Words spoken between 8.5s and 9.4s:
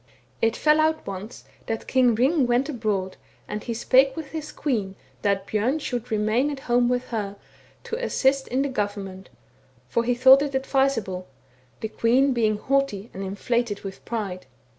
the government,